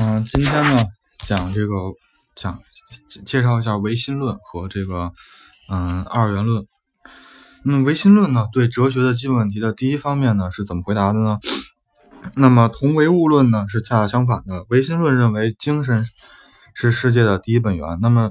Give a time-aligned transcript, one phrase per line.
[0.00, 0.84] 嗯，今天呢
[1.26, 1.74] 讲这个
[2.36, 2.56] 讲
[3.26, 5.12] 介绍一下唯心论和这个
[5.68, 6.64] 嗯二元论。
[7.64, 11.38] 那么唯心论呢对哲学的基本问题的第一方面呢是怎么回答的呢？
[12.34, 14.64] 那么同唯物论呢是恰恰相反的。
[14.68, 16.06] 唯心论认为精神
[16.74, 18.30] 是世界的第一本源，那么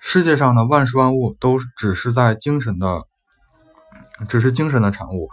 [0.00, 3.04] 世界上的万事万物都只是在精神的，
[4.28, 5.28] 只是精神的产物。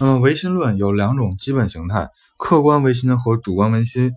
[0.00, 2.08] 那么唯心论有两种基本形态。
[2.36, 4.12] 客观唯心和主观唯心，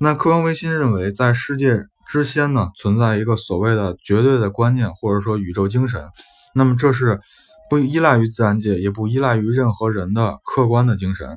[0.00, 6.08] 那客观唯心认为，在世界之先呢，存在一个所谓的绝对的观念，或者说宇宙精神。
[6.54, 7.20] 那么这是
[7.68, 11.36] 不依赖于自然界，也不依赖于任何人的客观的精神。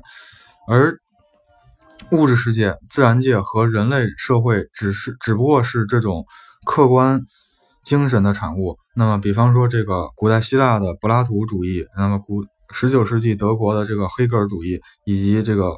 [0.66, 0.98] 而
[2.12, 6.24] 物质世界、自然界和人类社会，只是只不过是这种
[6.64, 7.20] 客观
[7.84, 8.78] 精神的产物。
[8.96, 12.42] 那么，比方说这个古代希腊的柏拉图主义，那么古
[12.72, 15.76] 十九世纪德国的这个黑格尔主义，以及这个。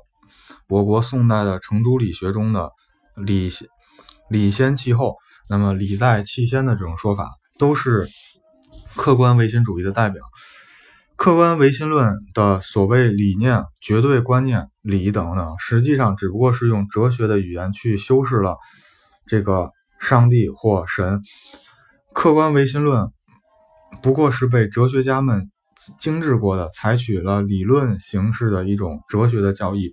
[0.69, 2.70] 我国宋代的程朱理学中的
[3.14, 3.50] 理
[4.30, 5.17] 理先气后，
[5.50, 8.08] 那么理在气先的这种说法，都是
[8.97, 10.22] 客观唯心主义的代表。
[11.17, 18.56] 客观唯心论的所谓理念、绝对观念、理等等，实际上只不过是用哲学的语言去修饰了
[19.27, 21.20] 这个上帝或神。
[22.14, 23.11] 客观唯心论
[24.02, 25.50] 不过是被哲学家们
[25.98, 29.92] 精致过的，采取了理论形式的一种哲学的教义。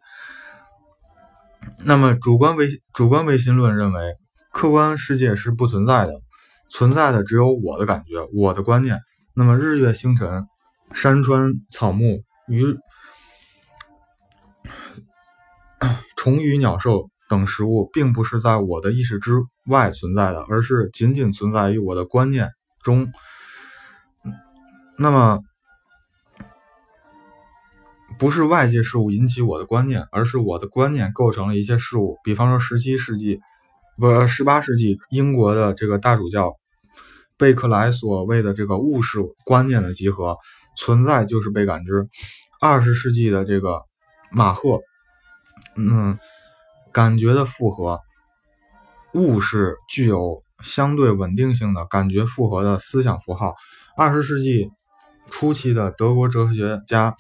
[1.84, 4.16] 那么，主观唯主观唯心论认为，
[4.52, 6.14] 客观世界是不存在的，
[6.70, 9.00] 存在的只有我的感觉、我的观念。
[9.34, 10.48] 那么，日月星辰、
[10.94, 12.78] 山川草木、鱼、
[16.16, 19.34] 虫鱼鸟兽等食物，并不是在我的意识之
[19.66, 22.50] 外存在的，而是仅仅存在于我的观念
[22.82, 23.12] 中。
[24.98, 25.40] 那么。
[28.20, 32.18] 不是外界事物引起我的观念，而是我的观念构成了一些事物。
[32.22, 33.40] 比方说，十七世纪
[33.98, 36.58] 不，十八世纪英国的这个大主教
[37.38, 40.38] 贝克莱所谓的这个物事观念的集合，
[40.76, 42.10] 存在就是被感知。
[42.60, 43.84] 二十世纪的这个
[44.32, 44.82] 马赫，
[45.78, 46.20] 嗯，
[46.92, 48.02] 感觉的复合，
[49.14, 53.56] 物是具有相对稳定性的感觉复合的思想符号。
[53.96, 54.70] 二十世纪
[55.30, 57.16] 初期的德国哲学家。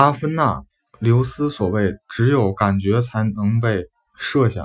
[0.00, 0.62] 阿芬纳
[0.98, 3.84] 留斯所谓“只有感觉才能被
[4.16, 4.64] 设想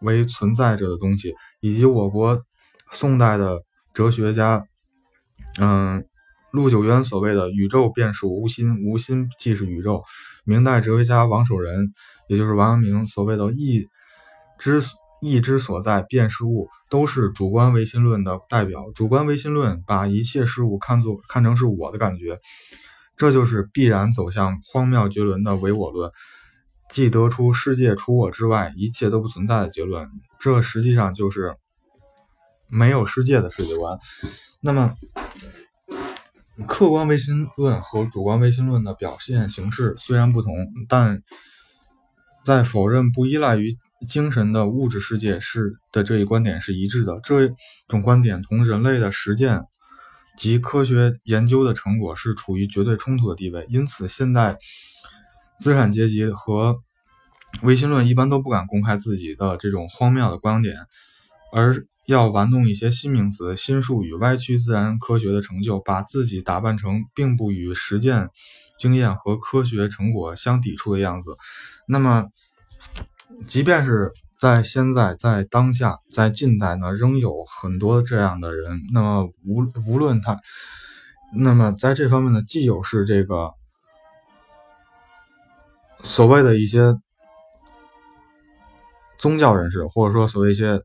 [0.00, 2.42] 为存在着的东西”，以及我国
[2.90, 3.60] 宋代的
[3.94, 4.64] 哲学家，
[5.60, 6.04] 嗯，
[6.50, 10.02] 陆九渊所谓的“宇宙便是无心，无心即是宇宙”，
[10.44, 11.92] 明代哲学家王守仁，
[12.28, 13.86] 也就是王阳明所谓的“意
[14.58, 14.82] 之
[15.22, 18.86] 意之所在便是物”，都是主观唯心论的代表。
[18.96, 22.40] 主观唯心论把一切事物看作看成是我的感觉。
[23.16, 26.12] 这就是必然走向荒谬绝伦的唯我论，
[26.90, 30.06] 即得出世界除我之外一切都不存在的结论。
[30.38, 31.56] 这实际上就是
[32.68, 33.98] 没有世界的世界观。
[34.60, 34.94] 那么，
[36.66, 40.54] 客观唯心论和主观唯心论的表现形式虽然不同，
[40.88, 41.22] 但
[42.44, 47.18] 在否认不依赖于精神的物质世界是的这一观点是一致的。
[47.22, 47.50] 这
[47.88, 49.62] 种观点同人类的实践。
[50.36, 54.58] 及科学研究的成果是处于绝对冲突的地位，因此现代
[55.58, 56.82] 资产阶级和
[57.62, 60.76] 唯心论一般都不敢公开自己的这种荒谬的观点，
[61.52, 68.28] 而要玩弄一些新名词、新术语，歪曲自然科学的成就，把自己打扮成并不与实践
[68.78, 71.36] 经验和科学成果相抵触的样子。
[71.88, 72.26] 那么，
[73.46, 74.10] 即便是。
[74.38, 78.82] 在现在，在当下，在近代呢，仍有很多这样的人。
[78.92, 80.38] 那么无无论他，
[81.34, 83.50] 那么在这方面呢，既有是这个
[86.02, 86.94] 所谓的一些
[89.18, 90.82] 宗教人士，或者说所谓一些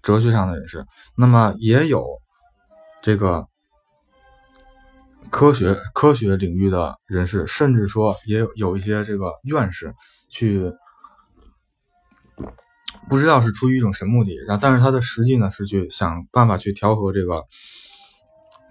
[0.00, 2.06] 哲学上的人士，那么也有
[3.02, 3.46] 这个
[5.28, 9.92] 科学科学领域的人士，甚至说也有有一些这个院士
[10.30, 10.72] 去。
[13.08, 17.44] 不知道是出于一种什么目的，然后但是他的实际呢是去想办法去调和这个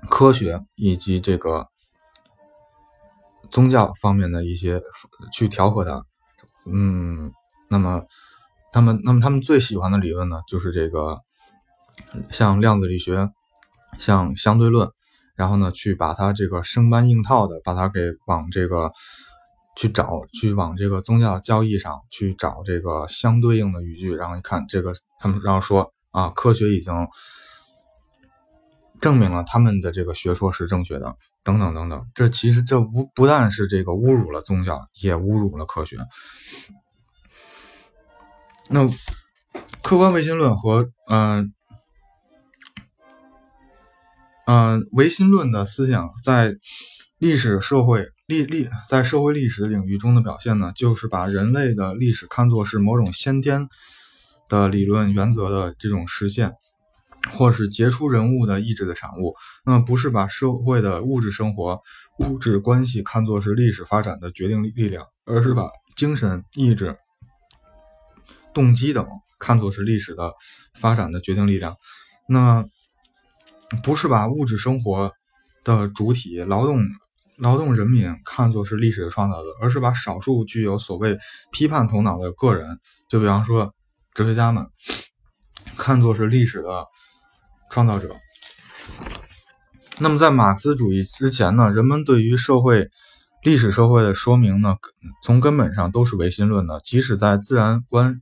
[0.09, 1.67] 科学以及这个
[3.49, 4.81] 宗教方面的一些
[5.33, 6.03] 去调和它。
[6.65, 7.31] 嗯，
[7.69, 8.03] 那么
[8.71, 11.19] 他们那么他们最喜欢的理论呢，就是这个
[12.31, 13.29] 像量子力学，
[13.97, 14.89] 像相对论，
[15.35, 18.91] 然后呢去把它这个生搬硬套的把它给往这个。
[19.77, 26.91] 去找，去往这个宗教交易上去找这个相对应的语句，然后一看这个，他们然后说啊，科学已经
[28.99, 32.03] 证明了他们的这个学说是正确的，等等等等。
[32.15, 35.95] 这其实这不不但是这个侮辱了宗教，也侮辱了科学。
[38.69, 38.89] 那
[39.83, 41.53] 客观唯心论和嗯
[44.47, 46.55] 嗯唯心论的思想在
[47.19, 53.67] 历史社会历历在社会历史领域中的表现呢，就是把人类的历史看作是某种先天
[54.47, 56.53] 的理论原则的这种实现。
[57.31, 59.35] 或是杰出人物的意志的产物，
[59.65, 61.81] 那不是把社会的物质生活、
[62.19, 66.95] 物质关系看作是历史发展的决定力量，而是把精神、意志、
[68.53, 69.05] 动机等
[69.39, 70.33] 看作是历史的
[70.73, 71.75] 发展的决定力量。
[72.29, 72.63] 那
[73.83, 75.11] 不是把物质生活
[75.65, 76.81] 的主体劳动
[77.37, 81.17] 劳动人民看作是历史的创造者，而是把少数具有所谓
[81.51, 82.79] 批判头脑的个人，
[83.09, 83.73] 就比方说
[84.13, 84.65] 哲学家们，
[85.77, 86.85] 看作是历史的。
[87.69, 88.15] 创造者。
[89.99, 92.87] 那么，在马克思主义之前呢，人们对于社会、
[93.43, 94.77] 历史社会的说明呢，
[95.21, 96.79] 从根本上都是唯心论的。
[96.79, 98.21] 即使在自然观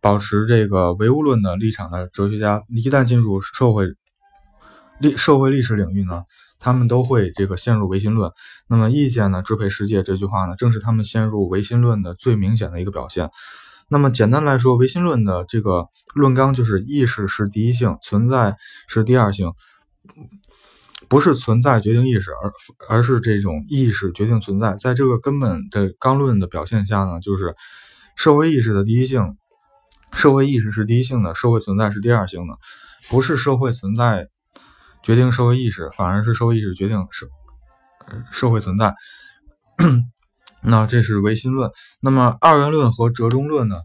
[0.00, 3.88] 保持这个唯物论的立场的哲学家，一旦进入社会
[5.00, 6.22] 历社会历史领域呢，
[6.58, 8.30] 他们都会这个陷入唯心论。
[8.68, 13.30] 那么，意见呢支配世界这句话呢，正是他们陷入唯心论的最明显的一个表现。
[13.90, 18.56] 那么简单来说，唯心论的这个论纲就是意识是第一性，存在
[18.86, 19.52] 是第二性，
[21.08, 22.52] 不是存在决定意识，而
[22.88, 24.74] 而是这种意识决定存在。
[24.74, 27.54] 在这个根本的纲论的表现下呢，就是
[28.14, 29.38] 社会意识的第一性，
[30.12, 32.58] 社会意识是第一性的，社会存在是第二性的，
[33.08, 34.28] 不是社会存在
[35.08, 37.26] 决定社会意识，反而是社会意识决定社
[38.30, 38.94] 社会存在。
[40.60, 41.70] 那这是唯心论。
[42.02, 43.76] 那么二元论和折中论呢？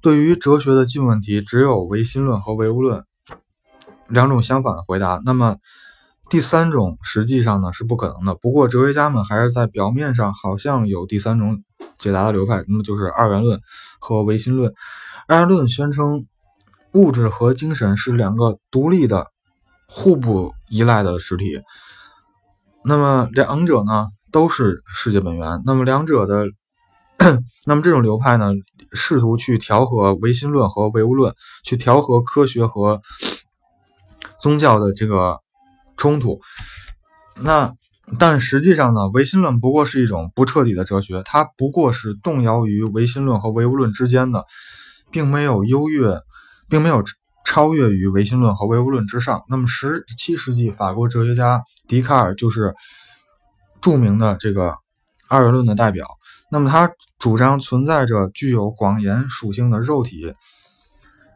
[0.00, 3.02] 对于哲学的基本问题，只有唯心论和唯物论
[4.06, 5.20] 两种相反的回答。
[5.24, 5.56] 那么
[6.28, 8.36] 第三种实际上呢是不可能的。
[8.36, 11.64] 不过哲学家们还是在表面上好像有第三种
[11.98, 13.60] 解答的流派，那么就是二元论
[13.98, 14.72] 和唯心论。
[15.26, 16.26] 二元论宣称
[16.92, 19.26] 物质和精神是两个独立的、
[19.90, 21.60] 互不依赖的实体。
[22.84, 24.06] 那么两者呢？
[24.32, 25.60] 都是世界本源。
[25.66, 26.44] 那么两者的，
[27.66, 28.52] 那么这种流派呢，
[28.92, 31.34] 试图去调和唯心论和唯物论，
[31.64, 33.00] 去调和科学和
[34.40, 35.40] 宗教的这个
[35.96, 36.40] 冲突。
[37.42, 37.74] 那
[38.20, 44.46] 但实际上呢，唯心论不过是一种不彻底的哲学，它不过是动摇于唯心论和唯物论之间的，
[45.10, 46.20] 并没有优越，
[46.68, 47.02] 并没有
[47.44, 49.42] 超越于唯心论和唯物论之上。
[49.48, 52.74] 那么十七世纪法国哲学家笛卡尔就是。
[53.82, 54.76] 著名的这个
[55.26, 56.06] 二元论的代表，
[56.50, 60.34] 那么他主张存在着具有广言属性的肉体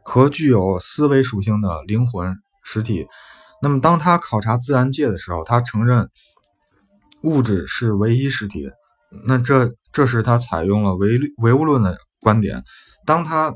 [0.02, 3.06] 和具有思维属性的灵魂实体。
[3.62, 6.10] 那么当他考察自然界的时候，他承认
[7.22, 8.70] 物质是唯一实体。
[9.26, 12.62] 那这这是他采用了唯唯物论的观点。
[13.06, 13.54] 当他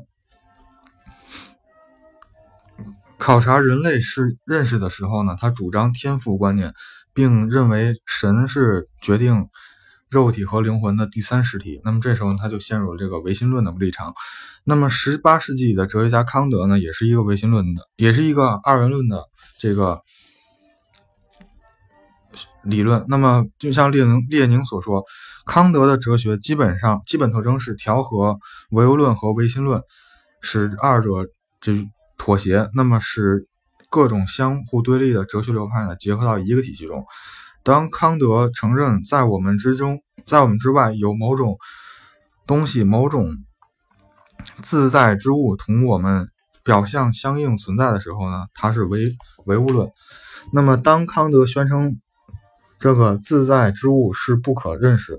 [3.19, 6.73] 考察人类是认识的时候呢，他主张天赋观念。
[7.11, 9.49] 并认为神是决定
[10.09, 14.13] 肉体和灵魂的第三实体，那么这时候他就陷入了这个唯心论的立场。
[14.63, 19.23] 那么十八世纪的哲学家康德呢，也是一个唯心论的，也是一个二元论的
[19.59, 19.99] 这个
[22.63, 23.03] 理论。
[23.09, 25.03] 那么就像列宁列宁所说，
[25.45, 28.37] 康德的哲学基本上基本特征是调和
[28.69, 29.81] 唯物论和唯心论，
[30.41, 31.09] 使二者
[31.59, 31.73] 这
[32.19, 33.47] 妥协，那么使。
[33.91, 37.03] 各种相互对立的哲学流派呢，结合到一个体系中。
[37.63, 41.57] 当康德承认在我们之中，在我们之外有某种
[42.45, 43.35] 东西、某种
[44.61, 46.29] 自在之物同我们
[46.63, 49.11] 表象相应存在的时候呢，他是唯
[49.47, 49.89] 唯物论。
[50.53, 51.99] 那么，当康德宣称
[52.77, 55.17] 这个自在之物是不可认识、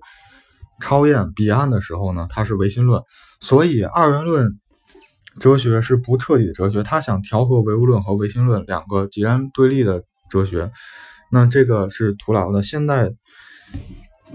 [0.80, 3.02] 超验彼岸的时候呢，他是唯心论。
[3.40, 4.60] 所以，二元论。
[5.40, 10.70] 哲学是不彻底的哲学，他想调和唯物论和唯心论两个截然对立的哲学，
[11.32, 12.62] 那这个是徒劳的。
[12.62, 13.10] 现代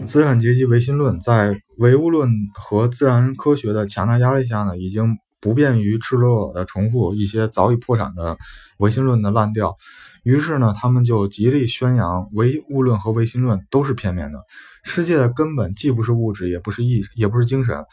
[0.05, 8.35] 资产阶级唯心论在唯物论和自然科学的强大压力下呢，已经不便于赤裸裸的重复一些早已破产的
[8.79, 9.77] 唯心论的烂调，
[10.24, 14.39] 于是呢，他们就极力宣扬唯物论和唯心论都是片面的，
[14.83, 17.85] 世界的根本既不是物质，也不是意，也不是精神。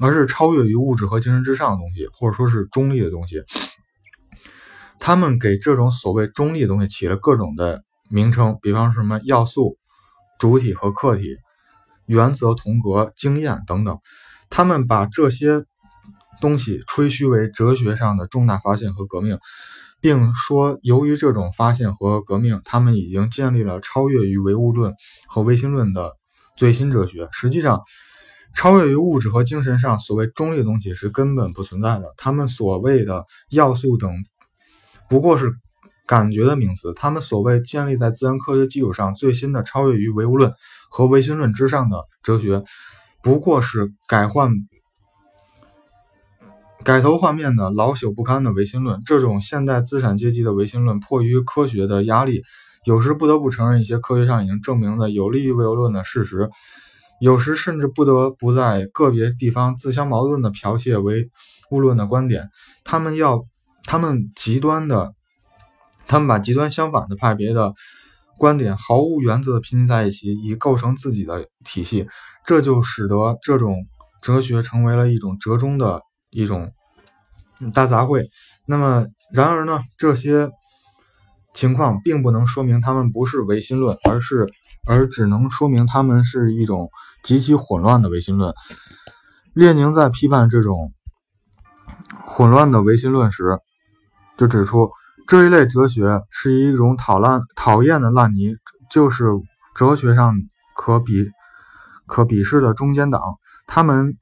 [0.00, 3.42] 而是超越于物质和精神之上的东西，或者说是中立的东西。
[4.98, 9.78] 他们给这种所谓中立的东西起了各种的名称，比方说什么要素、
[10.38, 11.36] 主体和客体、
[12.06, 13.98] 原则、同格、经验等等。
[14.50, 15.64] 他们把这些
[16.40, 19.38] 东西吹嘘为哲学上的重大发现和革命，
[20.00, 24.94] 并说由于这种发现和革命，他们已经建立了超越于唯物论
[25.28, 26.16] 和唯心论的
[26.56, 27.28] 最新哲学。
[27.32, 27.82] 实际上，
[28.54, 32.12] 超越于物质和精神上所谓中立的东西是根本不存在的。
[32.16, 34.12] 他们所谓的要素等，
[35.08, 35.54] 不过是
[36.06, 36.92] 感觉的名词。
[36.94, 40.52] 他们所谓建立在自然科学基础上最新的超越于唯物论
[40.90, 42.64] 和唯心论之上的哲学，
[43.22, 44.50] 不过是改换、
[46.82, 49.02] 改头换面的老朽不堪的唯心论。
[49.06, 52.42] 这种现代资产阶级的唯心论，迫于科学的压力，
[52.84, 56.50] 有时不得不承认一些科学上已经证明的有利于唯物论的事实。
[57.20, 61.30] 有时甚至不得不在个别地方自相矛盾的剽窃唯
[61.70, 62.48] 物论的观点。
[62.82, 63.44] 他们要，
[63.84, 65.12] 他们极端的，
[66.08, 67.74] 他们把极端相反的派别的
[68.38, 72.08] 观点毫无原则的拼接在一起，以构成自己的体系。
[72.46, 73.76] 这就使得这种
[74.22, 76.00] 哲学成为了一种折中的
[76.30, 76.72] 一种
[77.74, 78.24] 大杂烩。
[78.66, 80.50] 那么，然而呢，这些
[81.60, 84.46] 情况并不能说明他们不是唯心论，而是。
[84.88, 86.88] 而只能说明他们是一种
[87.22, 88.54] 极其混乱的唯心论。
[89.52, 90.94] 列宁在批判这种
[92.24, 93.58] 混乱的唯心论时，
[94.38, 94.90] 就指出
[95.26, 98.56] 这一类哲学是一种讨烂讨厌的烂泥，
[98.90, 99.26] 就是
[99.76, 100.34] 哲学上
[100.74, 101.28] 可鄙
[102.06, 103.20] 可鄙视的中间党。
[103.66, 104.16] 他们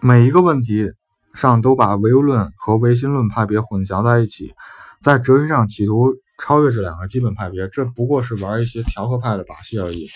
[0.00, 0.92] 每一个问题
[1.34, 4.54] 上都把唯物论和唯心论派别混淆在一起，
[5.02, 6.14] 在哲学上企图。
[6.44, 10.08] 超越这两个基本派别，这不过是玩一些调和派的把戏而已。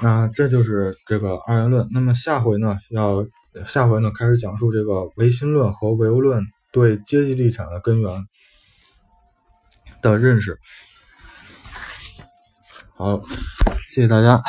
[0.00, 1.88] 那这就是这个二元论。
[1.90, 3.26] 那么下回呢，要
[3.66, 8.28] 下回呢开始讲述这个唯心论和唯物论对阶级立场的根源
[10.00, 10.60] 的认识。
[12.94, 13.18] 好，
[13.88, 14.40] 谢谢大家。